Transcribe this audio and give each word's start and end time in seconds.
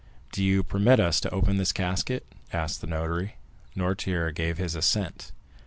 "Do 0.31 0.43
you 0.43 0.63
permit 0.63 0.99
us 0.99 1.19
to 1.19 1.29
open 1.29 1.57
this 1.57 1.71
casket?" 1.71 2.25
asked 2.51 2.81
the 2.81 2.87
notary. 2.87 3.35
Noirtier 3.75 4.31
gave 4.33 4.57
his 4.57 4.73
assent. 4.73 5.31